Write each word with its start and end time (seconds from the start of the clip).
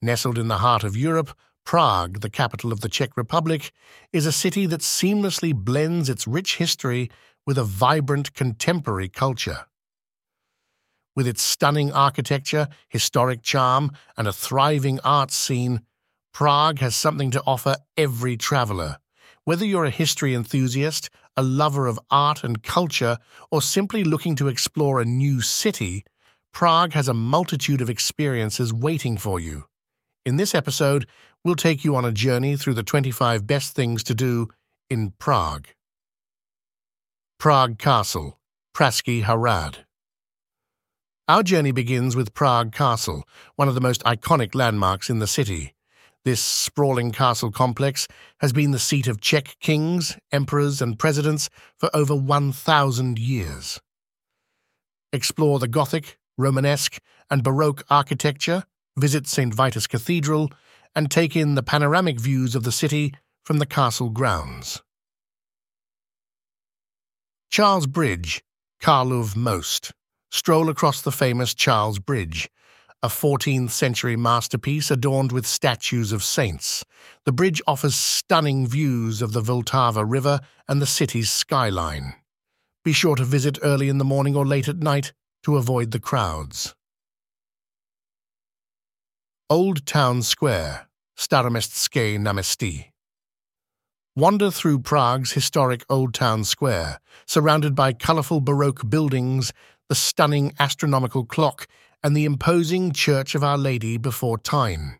Nestled 0.00 0.38
in 0.38 0.46
the 0.46 0.58
heart 0.58 0.84
of 0.84 0.96
Europe, 0.96 1.36
Prague, 1.64 2.20
the 2.20 2.30
capital 2.30 2.72
of 2.72 2.82
the 2.82 2.88
Czech 2.88 3.16
Republic, 3.16 3.72
is 4.12 4.26
a 4.26 4.32
city 4.32 4.64
that 4.66 4.80
seamlessly 4.80 5.52
blends 5.52 6.08
its 6.08 6.24
rich 6.24 6.56
history 6.56 7.10
with 7.44 7.58
a 7.58 7.64
vibrant 7.64 8.32
contemporary 8.32 9.08
culture. 9.08 9.66
With 11.16 11.26
its 11.26 11.42
stunning 11.42 11.90
architecture, 11.90 12.68
historic 12.88 13.42
charm, 13.42 13.90
and 14.16 14.28
a 14.28 14.32
thriving 14.32 15.00
arts 15.02 15.34
scene, 15.34 15.80
Prague 16.32 16.78
has 16.78 16.94
something 16.94 17.32
to 17.32 17.42
offer 17.44 17.74
every 17.96 18.36
traveler. 18.36 18.98
Whether 19.42 19.64
you're 19.64 19.84
a 19.84 19.90
history 19.90 20.32
enthusiast, 20.32 21.10
a 21.36 21.42
lover 21.42 21.88
of 21.88 21.98
art 22.08 22.44
and 22.44 22.62
culture, 22.62 23.18
or 23.50 23.60
simply 23.62 24.04
looking 24.04 24.36
to 24.36 24.46
explore 24.46 25.00
a 25.00 25.04
new 25.04 25.40
city, 25.40 26.04
Prague 26.52 26.92
has 26.92 27.08
a 27.08 27.14
multitude 27.14 27.80
of 27.80 27.90
experiences 27.90 28.72
waiting 28.72 29.16
for 29.16 29.40
you. 29.40 29.64
In 30.28 30.36
this 30.36 30.54
episode, 30.54 31.06
we'll 31.42 31.54
take 31.54 31.84
you 31.84 31.96
on 31.96 32.04
a 32.04 32.12
journey 32.12 32.54
through 32.54 32.74
the 32.74 32.82
25 32.82 33.46
best 33.46 33.74
things 33.74 34.04
to 34.04 34.14
do 34.14 34.48
in 34.90 35.14
Prague. 35.18 35.68
Prague 37.38 37.78
Castle, 37.78 38.38
Pražský 38.76 39.22
hrad. 39.22 39.86
Our 41.28 41.42
journey 41.42 41.72
begins 41.72 42.14
with 42.14 42.34
Prague 42.34 42.72
Castle, 42.74 43.26
one 43.56 43.68
of 43.68 43.74
the 43.74 43.80
most 43.80 44.04
iconic 44.04 44.54
landmarks 44.54 45.08
in 45.08 45.18
the 45.18 45.26
city. 45.26 45.72
This 46.26 46.44
sprawling 46.44 47.10
castle 47.10 47.50
complex 47.50 48.06
has 48.40 48.52
been 48.52 48.72
the 48.72 48.78
seat 48.78 49.06
of 49.06 49.22
Czech 49.22 49.56
kings, 49.60 50.18
emperors, 50.30 50.82
and 50.82 50.98
presidents 50.98 51.48
for 51.78 51.88
over 51.94 52.14
1,000 52.14 53.18
years. 53.18 53.80
Explore 55.10 55.58
the 55.58 55.68
Gothic, 55.68 56.18
Romanesque, 56.36 56.98
and 57.30 57.42
Baroque 57.42 57.82
architecture, 57.88 58.64
visit 58.98 59.26
St. 59.26 59.54
Vitus 59.54 59.86
Cathedral, 59.86 60.50
and 60.94 61.10
take 61.10 61.36
in 61.36 61.54
the 61.54 61.62
panoramic 61.62 62.18
views 62.20 62.54
of 62.54 62.64
the 62.64 62.72
city 62.72 63.14
from 63.44 63.58
the 63.58 63.66
castle 63.66 64.10
grounds. 64.10 64.82
Charles 67.50 67.86
Bridge, 67.86 68.42
Karlov 68.80 69.34
Most. 69.34 69.92
Stroll 70.30 70.68
across 70.68 71.00
the 71.00 71.12
famous 71.12 71.54
Charles 71.54 71.98
Bridge, 71.98 72.50
a 73.02 73.08
14th 73.08 73.70
century 73.70 74.16
masterpiece 74.16 74.90
adorned 74.90 75.32
with 75.32 75.46
statues 75.46 76.12
of 76.12 76.22
saints. 76.22 76.84
The 77.24 77.32
bridge 77.32 77.62
offers 77.66 77.94
stunning 77.94 78.66
views 78.66 79.22
of 79.22 79.32
the 79.32 79.40
Vltava 79.40 80.04
River 80.06 80.40
and 80.68 80.82
the 80.82 80.86
city's 80.86 81.30
skyline. 81.30 82.14
Be 82.84 82.92
sure 82.92 83.16
to 83.16 83.24
visit 83.24 83.58
early 83.62 83.88
in 83.88 83.98
the 83.98 84.04
morning 84.04 84.36
or 84.36 84.46
late 84.46 84.68
at 84.68 84.78
night 84.78 85.12
to 85.44 85.56
avoid 85.56 85.92
the 85.92 86.00
crowds. 86.00 86.74
Old 89.50 89.86
Town 89.86 90.22
Square, 90.22 90.86
Staroměstské 91.18 92.18
náměstí. 92.18 92.84
Wander 94.14 94.50
through 94.50 94.82
Prague's 94.82 95.32
historic 95.32 95.84
Old 95.88 96.12
Town 96.12 96.44
Square, 96.44 96.98
surrounded 97.26 97.74
by 97.74 97.94
colourful 97.94 98.42
Baroque 98.42 98.90
buildings, 98.90 99.52
the 99.88 99.94
stunning 99.94 100.52
astronomical 100.58 101.24
clock, 101.24 101.66
and 102.02 102.14
the 102.14 102.26
imposing 102.26 102.92
Church 102.92 103.34
of 103.34 103.42
Our 103.42 103.56
Lady 103.56 103.96
before 103.96 104.36
Týn. 104.36 104.98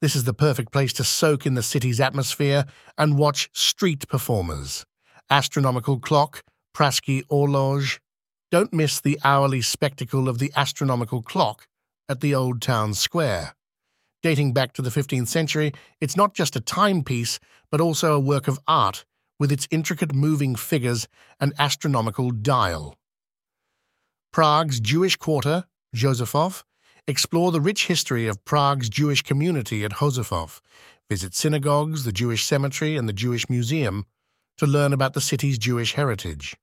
This 0.00 0.16
is 0.16 0.24
the 0.24 0.32
perfect 0.32 0.72
place 0.72 0.94
to 0.94 1.04
soak 1.04 1.44
in 1.44 1.54
the 1.54 1.62
city's 1.62 2.00
atmosphere 2.00 2.64
and 2.96 3.18
watch 3.18 3.50
street 3.52 4.08
performers. 4.08 4.86
Astronomical 5.28 6.00
clock, 6.00 6.42
Pražský 6.74 7.24
orloj. 7.28 7.98
Don't 8.50 8.72
miss 8.72 9.00
the 9.02 9.18
hourly 9.22 9.60
spectacle 9.60 10.30
of 10.30 10.38
the 10.38 10.50
astronomical 10.56 11.20
clock 11.20 11.66
at 12.08 12.22
the 12.22 12.34
Old 12.34 12.62
Town 12.62 12.94
Square. 12.94 13.52
Dating 14.26 14.52
back 14.52 14.72
to 14.72 14.82
the 14.82 14.90
15th 14.90 15.28
century, 15.28 15.72
it's 16.00 16.16
not 16.16 16.34
just 16.34 16.56
a 16.56 16.60
timepiece, 16.60 17.38
but 17.70 17.80
also 17.80 18.12
a 18.12 18.18
work 18.18 18.48
of 18.48 18.58
art 18.66 19.04
with 19.38 19.52
its 19.52 19.68
intricate 19.70 20.12
moving 20.12 20.56
figures 20.56 21.06
and 21.38 21.52
astronomical 21.60 22.32
dial. 22.32 22.96
Prague's 24.32 24.80
Jewish 24.80 25.14
quarter, 25.14 25.66
Josefov, 25.94 26.64
explore 27.06 27.52
the 27.52 27.60
rich 27.60 27.86
history 27.86 28.26
of 28.26 28.44
Prague's 28.44 28.88
Jewish 28.88 29.22
community 29.22 29.84
at 29.84 29.92
Josefov, 29.92 30.60
visit 31.08 31.32
synagogues, 31.32 32.02
the 32.02 32.10
Jewish 32.10 32.44
cemetery, 32.44 32.96
and 32.96 33.08
the 33.08 33.12
Jewish 33.12 33.48
museum 33.48 34.06
to 34.58 34.66
learn 34.66 34.92
about 34.92 35.14
the 35.14 35.20
city's 35.20 35.56
Jewish 35.56 35.92
heritage. 35.92 36.56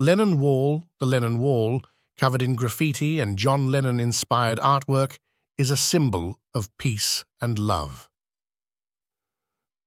Lennon 0.00 0.40
Wall, 0.40 0.88
the 0.98 1.06
Lennon 1.06 1.38
Wall, 1.38 1.82
covered 2.18 2.42
in 2.42 2.56
graffiti 2.56 3.20
and 3.20 3.38
John 3.38 3.70
Lennon 3.70 4.00
inspired 4.00 4.58
artwork, 4.58 5.18
is 5.60 5.70
a 5.70 5.76
symbol 5.76 6.38
of 6.54 6.74
peace 6.78 7.22
and 7.38 7.58
love. 7.58 8.08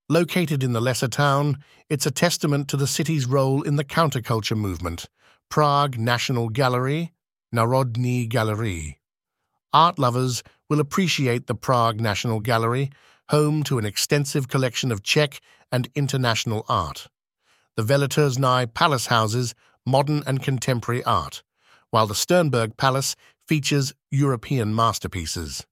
Located 0.08 0.62
in 0.62 0.72
the 0.74 0.80
lesser 0.80 1.08
town, 1.08 1.58
it's 1.90 2.06
a 2.06 2.12
testament 2.12 2.68
to 2.68 2.78
the 2.78 2.86
city's 2.86 3.26
role 3.26 3.64
in 3.64 3.76
the 3.76 3.84
counterculture 3.84 4.56
movement. 4.56 5.10
Prague 5.50 5.98
National 5.98 6.50
Gallery, 6.50 7.12
Národní 7.52 8.30
Galerie. 8.30 9.00
Art 9.74 9.98
lovers 9.98 10.44
will 10.70 10.80
appreciate 10.80 11.48
the 11.48 11.56
Prague 11.56 12.00
National 12.00 12.40
Gallery, 12.40 12.92
home 13.30 13.64
to 13.64 13.80
an 13.80 13.86
extensive 13.86 14.48
collection 14.48 14.92
of 14.92 15.02
Czech 15.02 15.42
and 15.72 15.90
international 15.96 16.66
art. 16.70 17.08
The 17.78 17.84
Veletržní 17.84 18.72
Palace 18.76 19.08
houses 19.08 19.56
modern 19.88 20.22
and 20.28 20.44
contemporary 20.44 21.04
art, 21.04 21.42
while 21.94 22.08
the 22.08 22.16
Sternberg 22.16 22.76
Palace 22.76 23.16
features 23.48 23.94
European 24.10 24.74
masterpieces. 24.74 25.64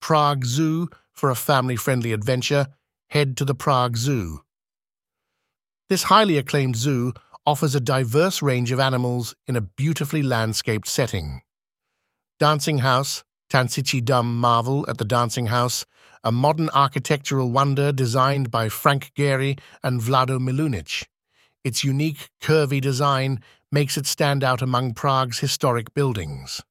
Prague 0.00 0.44
Zoo 0.44 0.88
for 1.12 1.28
a 1.28 1.34
family-friendly 1.34 2.12
adventure, 2.12 2.68
head 3.08 3.36
to 3.38 3.44
the 3.44 3.54
Prague 3.54 3.96
Zoo. 3.96 4.42
This 5.88 6.04
highly 6.04 6.38
acclaimed 6.38 6.76
zoo 6.76 7.14
offers 7.44 7.74
a 7.74 7.80
diverse 7.80 8.42
range 8.42 8.70
of 8.70 8.78
animals 8.78 9.34
in 9.48 9.56
a 9.56 9.60
beautifully 9.60 10.22
landscaped 10.22 10.86
setting. 10.86 11.42
Dancing 12.38 12.78
House, 12.78 13.24
Tančící 13.50 14.04
dům 14.04 14.36
Marvel 14.36 14.84
at 14.88 14.98
the 14.98 15.04
Dancing 15.04 15.46
House, 15.46 15.84
a 16.22 16.30
modern 16.30 16.68
architectural 16.70 17.50
wonder 17.50 17.90
designed 17.92 18.52
by 18.52 18.68
Frank 18.68 19.10
Gehry 19.16 19.58
and 19.82 20.00
Vlado 20.00 20.38
Milunić. 20.38 21.06
Its 21.64 21.82
unique, 21.82 22.28
curvy 22.40 22.80
design 22.80 23.40
makes 23.74 23.96
it 23.96 24.06
stand 24.06 24.44
out 24.44 24.62
among 24.62 24.94
Prague's 24.94 25.40
historic 25.40 25.92
buildings. 25.94 26.62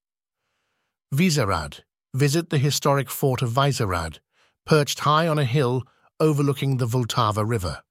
Vyšehrad. 1.13 1.81
Visit 2.13 2.49
the 2.49 2.57
historic 2.57 3.09
fort 3.09 3.41
of 3.41 3.49
Vyšehrad, 3.49 4.19
perched 4.65 4.99
high 4.99 5.27
on 5.27 5.37
a 5.37 5.43
hill 5.43 5.83
overlooking 6.21 6.77
the 6.77 6.87
Vltava 6.87 7.43
River. 7.45 7.83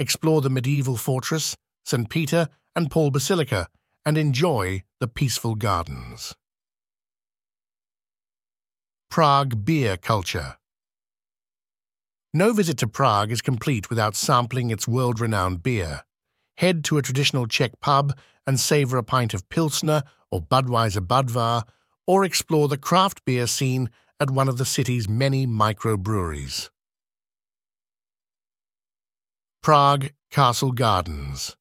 Explore 0.00 0.40
the 0.40 0.50
medieval 0.50 0.96
fortress, 0.96 1.56
St. 1.84 2.10
Peter 2.10 2.48
and 2.74 2.90
Paul 2.90 3.12
Basilica, 3.12 3.68
and 4.04 4.18
enjoy 4.18 4.82
the 4.98 5.06
peaceful 5.06 5.54
gardens. 5.54 6.34
Prague 9.08 9.64
Beer 9.64 9.96
Culture 9.96 10.56
No 12.34 12.52
visit 12.52 12.78
to 12.78 12.88
Prague 12.88 13.30
is 13.30 13.40
complete 13.40 13.90
without 13.90 14.16
sampling 14.16 14.70
its 14.70 14.88
world-renowned 14.88 15.62
beer. 15.62 16.02
Head 16.58 16.82
to 16.86 16.98
a 16.98 17.02
traditional 17.02 17.46
Czech 17.46 17.78
pub 17.80 18.18
and 18.44 18.58
savor 18.58 18.96
a 18.96 19.04
pint 19.04 19.32
of 19.32 19.48
Pilsner 19.48 20.02
or 20.28 20.42
Budweiser 20.42 21.06
Budvar, 21.06 21.62
or 22.04 22.24
explore 22.24 22.66
the 22.66 22.76
craft 22.76 23.24
beer 23.24 23.46
scene 23.46 23.90
at 24.18 24.28
one 24.28 24.48
of 24.48 24.58
the 24.58 24.64
city's 24.64 25.08
many 25.08 25.46
microbreweries. 25.46 26.70
Prague 29.62 30.10
Castle 30.32 30.72
Gardens 30.72 31.56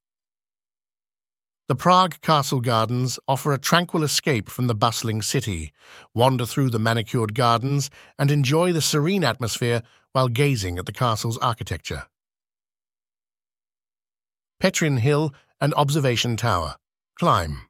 The 1.67 1.75
Prague 1.75 2.19
Castle 2.21 2.61
Gardens 2.61 3.19
offer 3.27 3.53
a 3.53 3.59
tranquil 3.59 4.01
escape 4.01 4.49
from 4.49 4.65
the 4.65 4.73
bustling 4.73 5.21
city, 5.21 5.73
wander 6.15 6.47
through 6.47 6.71
the 6.71 6.79
manicured 6.79 7.35
gardens, 7.35 7.91
and 8.17 8.31
enjoy 8.31 8.73
the 8.73 8.81
serene 8.81 9.23
atmosphere 9.23 9.83
while 10.13 10.27
gazing 10.27 10.79
at 10.79 10.87
the 10.87 10.91
castle's 10.91 11.37
architecture. 11.37 12.05
Petrin 14.59 14.97
Hill 14.97 15.33
and 15.61 15.71
Observation 15.75 16.35
Tower. 16.35 16.77
Climb. 17.19 17.61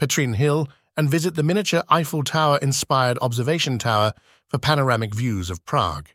Petrin 0.00 0.36
Hill 0.36 0.68
and 0.96 1.10
visit 1.10 1.34
the 1.34 1.42
miniature 1.42 1.82
Eiffel 1.88 2.22
Tower 2.22 2.58
inspired 2.58 3.18
observation 3.20 3.78
tower 3.78 4.12
for 4.48 4.58
panoramic 4.58 5.14
views 5.14 5.50
of 5.50 5.64
Prague. 5.64 6.10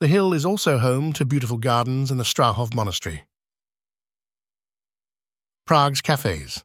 The 0.00 0.08
hill 0.08 0.32
is 0.32 0.44
also 0.44 0.78
home 0.78 1.12
to 1.12 1.24
beautiful 1.24 1.58
gardens 1.58 2.10
and 2.10 2.18
the 2.18 2.24
Strahov 2.24 2.74
Monastery. 2.74 3.22
Prague's 5.64 6.00
cafes. 6.00 6.64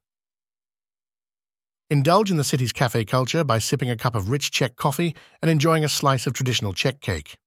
Indulge 1.92 2.32
in 2.32 2.38
the 2.38 2.44
city's 2.44 2.74
cafe 2.74 3.06
culture 3.06 3.44
by 3.44 3.60
sipping 3.60 3.92
a 3.92 3.96
cup 3.96 4.16
of 4.16 4.32
rich 4.32 4.50
Czech 4.50 4.76
coffee 4.76 5.16
and 5.44 5.52
enjoying 5.52 5.86
a 5.86 5.90
slice 5.90 6.26
of 6.26 6.34
traditional 6.34 6.74
Czech 6.74 7.02
cake. 7.02 7.38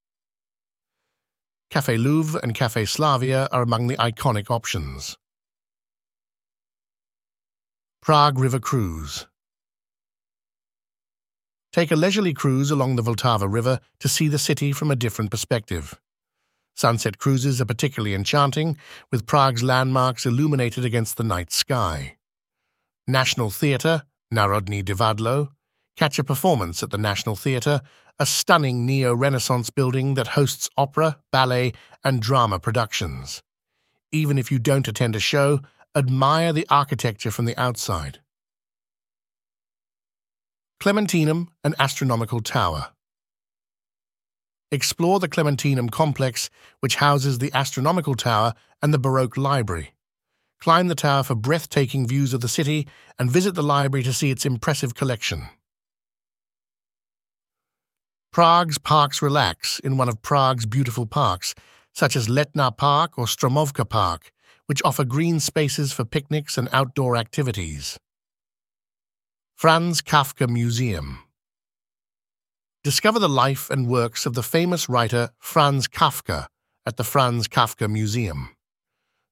Café 1.71 2.03
Louvre 2.03 2.41
and 2.43 2.53
Café 2.53 2.89
Slavia 2.89 3.49
are 3.53 3.63
among 3.63 3.87
the 3.87 3.97
iconic 3.97 4.51
options. 4.51 5.17
Prague 8.03 8.41
River 8.41 8.59
Cruise 8.59 9.29
Take 11.73 11.93
a 11.93 11.97
leisurely 11.97 12.35
cruise 12.35 12.73
along 12.73 12.97
the 12.97 13.03
Vltava 13.05 13.47
River 13.49 13.79
to 14.01 14.09
see 14.09 14.27
the 14.27 14.39
city 14.39 14.73
from 14.73 14.91
a 14.91 14.97
different 14.97 15.31
perspective. 15.31 16.01
Sunset 16.75 17.19
cruises 17.19 17.61
are 17.61 17.67
particularly 17.67 18.17
enchanting, 18.17 18.77
with 19.13 19.27
Prague's 19.27 19.63
landmarks 19.63 20.27
illuminated 20.27 20.85
against 20.85 21.19
the 21.19 21.23
night 21.23 21.53
sky. 21.53 22.17
National 23.07 23.51
Theatre, 23.51 24.03
Národní 24.35 24.83
Divadlo, 24.83 25.51
catch 25.97 26.19
a 26.19 26.25
performance 26.25 26.83
at 26.83 26.91
the 26.91 26.99
National 26.99 27.37
Theatre, 27.37 27.81
a 28.21 28.27
stunning 28.27 28.85
neo 28.85 29.15
Renaissance 29.15 29.71
building 29.71 30.13
that 30.13 30.29
hosts 30.29 30.69
opera, 30.77 31.19
ballet, 31.33 31.73
and 32.05 32.21
drama 32.21 32.61
productions. 32.61 33.43
Even 34.13 34.37
if 34.37 34.53
you 34.53 34.59
don't 34.59 34.87
attend 34.87 35.17
a 35.17 35.21
show, 35.21 35.61
admire 35.97 36.53
the 36.53 36.67
architecture 36.69 37.31
from 37.31 37.47
the 37.47 37.59
outside. 37.59 38.21
Clementinum 40.83 41.49
and 41.65 41.75
Astronomical 41.79 42.41
Tower. 42.41 42.89
Explore 44.71 45.19
the 45.19 45.29
Clementinum 45.29 45.91
complex, 45.91 46.51
which 46.81 46.97
houses 46.97 47.39
the 47.39 47.51
Astronomical 47.55 48.15
Tower 48.15 48.53
and 48.83 48.93
the 48.93 48.99
Baroque 48.99 49.39
Library. 49.39 49.95
Climb 50.61 50.89
the 50.89 50.95
tower 50.95 51.23
for 51.23 51.35
breathtaking 51.35 52.07
views 52.07 52.35
of 52.35 52.43
the 52.43 52.49
city 52.49 52.87
and 53.19 53.31
visit 53.31 53.55
the 53.55 53.63
library 53.63 54.05
to 54.05 54.13
see 54.13 54.31
its 54.31 54.45
impressive 54.45 54.95
collection. 54.95 55.49
Prague's 58.33 58.79
parks 58.79 59.21
relax 59.21 59.81
in 59.81 59.97
one 59.97 60.09
of 60.09 60.23
Prague's 60.23 60.65
beautiful 60.65 61.05
parks, 61.05 61.53
such 61.93 62.15
as 62.15 62.29
Letná 62.29 62.77
Park 62.77 63.19
or 63.19 63.25
Stromovka 63.25 63.89
Park, 63.89 64.31
which 64.67 64.81
offer 64.85 65.05
green 65.05 65.41
spaces 65.41 65.93
for 65.93 66.05
picnics 66.05 66.57
and 66.57 66.69
outdoor 66.73 67.17
activities. 67.17 67.99
Franz 69.57 70.01
Kafka 70.01 70.49
Museum. 70.49 71.25
Discover 72.85 73.19
the 73.19 73.29
life 73.29 73.69
and 73.69 73.89
works 73.89 74.27
of 74.27 74.35
the 74.35 74.45
famous 74.45 74.89
writer 74.89 75.31
Franz 75.41 75.89
Kafka 75.89 76.47
at 76.87 76.97
the 76.97 77.05
Franz 77.05 77.49
Kafka 77.49 77.91
Museum. 77.91 78.51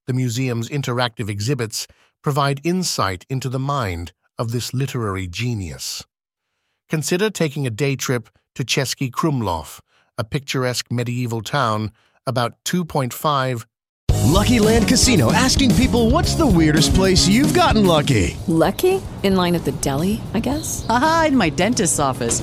The 0.08 0.12
museum's 0.12 0.68
interactive 0.68 1.28
exhibits 1.28 1.86
provide 2.20 2.60
insight 2.64 3.24
into 3.30 3.48
the 3.48 3.60
mind 3.60 4.12
of 4.36 4.50
this 4.50 4.74
literary 4.74 5.28
genius. 5.28 6.04
Consider 6.88 7.30
taking 7.30 7.64
a 7.64 7.70
day 7.70 7.94
trip 7.94 8.28
to 8.54 8.64
Český 8.64 9.10
Krumlov, 9.10 9.80
a 10.18 10.24
picturesque 10.24 10.90
medieval 10.90 11.42
town 11.42 11.90
about 12.26 12.52
2.5 12.64 13.64
Lucky 14.28 14.58
Land 14.60 14.88
Casino 14.88 15.32
asking 15.32 15.74
people 15.74 16.10
what's 16.10 16.34
the 16.34 16.46
weirdest 16.46 16.94
place 16.94 17.26
you've 17.26 17.54
gotten 17.54 17.86
lucky? 17.86 18.36
Lucky? 18.46 19.00
In 19.22 19.36
line 19.36 19.54
at 19.54 19.64
the 19.64 19.72
deli, 19.72 20.20
I 20.34 20.40
guess? 20.40 20.86
Aha, 20.88 21.26
in 21.28 21.36
my 21.36 21.50
dentist's 21.50 21.98
office. 21.98 22.42